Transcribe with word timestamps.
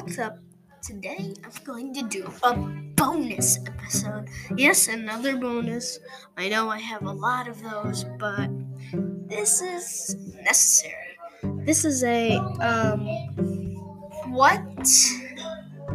what's 0.00 0.18
up? 0.20 0.38
Today 0.80 1.34
I'm 1.42 1.64
going 1.64 1.92
to 1.94 2.02
do 2.02 2.30
a 2.44 2.54
bonus 2.94 3.58
episode. 3.66 4.28
Yes, 4.56 4.86
another 4.86 5.36
bonus. 5.36 5.98
I 6.36 6.48
know 6.48 6.70
I 6.70 6.78
have 6.78 7.02
a 7.02 7.10
lot 7.10 7.48
of 7.48 7.60
those, 7.60 8.04
but 8.16 8.48
this 9.28 9.60
is 9.60 10.14
necessary. 10.40 11.18
This 11.66 11.84
is 11.84 12.04
a 12.04 12.36
um 12.60 13.08
what 14.30 14.62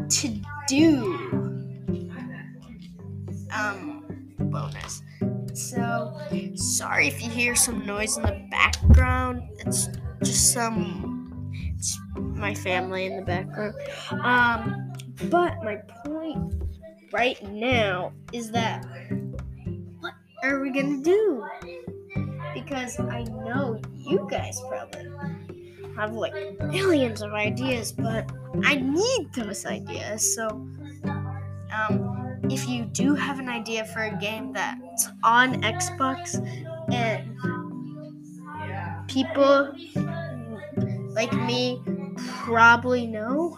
to 0.10 0.42
do 0.68 1.14
um 3.56 4.04
bonus. 4.38 5.02
So 5.54 6.20
sorry 6.56 7.08
if 7.08 7.24
you 7.24 7.30
hear 7.30 7.56
some 7.56 7.86
noise 7.86 8.18
in 8.18 8.24
the 8.24 8.46
background. 8.52 9.44
It's 9.60 9.88
just 10.22 10.52
some 10.52 11.13
it's 11.84 12.00
my 12.16 12.56
family 12.56 13.08
in 13.08 13.18
the 13.18 13.24
background. 13.24 13.76
Um, 14.24 14.94
but 15.30 15.62
my 15.64 15.76
point 16.06 16.54
right 17.12 17.44
now 17.52 18.14
is 18.32 18.52
that 18.52 18.86
what 20.00 20.14
are 20.44 20.62
we 20.62 20.72
gonna 20.72 21.04
do? 21.04 21.46
Because 22.54 22.98
I 23.02 23.24
know 23.24 23.82
you 23.94 24.26
guys 24.32 24.62
probably 24.70 25.12
have 25.98 26.14
like 26.14 26.34
millions 26.62 27.22
of 27.22 27.34
ideas, 27.34 27.92
but 27.92 28.32
I 28.64 28.76
need 28.76 29.34
those 29.36 29.66
ideas. 29.66 30.36
So, 30.36 30.48
um, 30.48 32.40
if 32.50 32.70
you 32.70 32.86
do 32.86 33.14
have 33.14 33.40
an 33.40 33.50
idea 33.50 33.84
for 33.84 34.04
a 34.04 34.18
game 34.20 34.54
that's 34.54 35.10
on 35.22 35.62
Xbox 35.64 36.40
and 36.94 37.30
people 39.10 39.74
like 41.24 41.46
me 41.46 41.82
probably 42.18 43.08
know, 43.08 43.58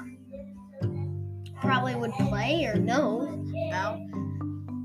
probably 1.56 1.96
would 1.96 2.12
play 2.14 2.66
or 2.66 2.76
know 2.76 3.44
about, 3.70 3.96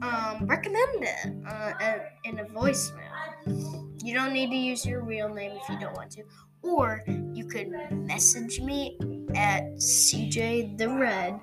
um, 0.03 0.47
recommend 0.47 1.05
it 1.05 1.35
uh, 1.47 1.99
in 2.25 2.39
a 2.39 2.45
voicemail. 2.47 4.03
You 4.03 4.15
don't 4.15 4.33
need 4.33 4.51
to 4.51 4.57
use 4.57 4.87
your 4.87 5.03
real 5.03 5.29
name 5.29 5.53
if 5.53 5.69
you 5.69 5.79
don't 5.79 5.95
want 5.95 6.11
to. 6.13 6.23
Or 6.63 7.03
you 7.07 7.45
could 7.45 7.71
message 7.93 8.61
me 8.61 8.97
at 9.35 9.65
cjthered 9.75 11.41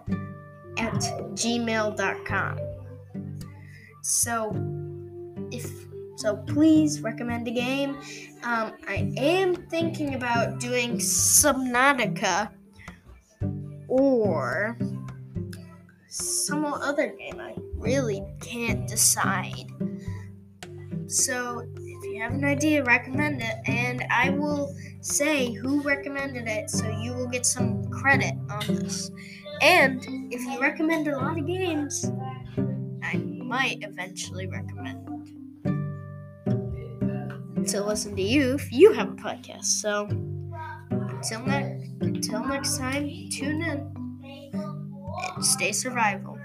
at 0.79 0.93
gmail.com. 0.93 2.57
So, 4.01 4.51
if 5.51 5.69
so, 6.17 6.35
please 6.35 7.01
recommend 7.01 7.47
a 7.47 7.51
game. 7.51 7.91
Um, 8.41 8.73
I 8.87 9.13
am 9.17 9.53
thinking 9.69 10.15
about 10.15 10.59
doing 10.59 10.97
Subnautica 10.97 12.49
or 13.87 14.79
some 16.07 16.65
other 16.65 17.13
game. 17.19 17.39
I 17.39 17.53
really 17.75 18.23
can't 18.41 18.87
decide. 18.87 19.71
So, 21.05 21.59
if 21.75 22.03
you 22.03 22.19
have 22.19 22.33
an 22.33 22.45
idea, 22.45 22.83
recommend 22.83 23.43
it, 23.43 23.55
and 23.67 24.03
I 24.09 24.31
will 24.31 24.75
say 25.01 25.53
who 25.53 25.81
recommended 25.83 26.47
it 26.47 26.71
so 26.71 26.89
you 26.99 27.13
will 27.13 27.27
get 27.27 27.45
some 27.45 27.85
credit 27.91 28.33
on 28.49 28.75
this. 28.75 29.11
And 29.61 30.03
if 30.33 30.41
you 30.41 30.59
recommend 30.59 31.07
a 31.09 31.15
lot 31.15 31.37
of 31.37 31.45
games, 31.45 32.11
I 33.03 33.17
might 33.17 33.83
eventually 33.83 34.47
recommend 34.47 35.07
to 37.67 37.83
listen 37.83 38.15
to 38.15 38.21
you 38.21 38.55
if 38.55 38.71
you 38.71 38.93
have 38.93 39.09
a 39.09 39.15
podcast. 39.15 39.65
So 39.65 40.07
until 40.91 41.45
next 41.45 41.89
until 42.01 42.45
next 42.45 42.77
time, 42.77 43.27
tune 43.29 43.61
in 43.61 43.93
and 45.35 45.45
stay 45.45 45.71
survival. 45.71 46.36